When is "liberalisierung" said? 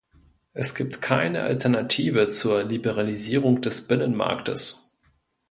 2.63-3.61